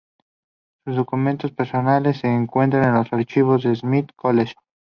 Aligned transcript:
Sus 0.83 0.95
documentos 0.95 1.51
personales 1.51 2.17
se 2.21 2.27
encuentran 2.27 2.85
en 2.85 2.95
los 2.95 3.13
archivos 3.13 3.61
del 3.63 3.75
Smith 3.75 4.09
College. 4.15 4.55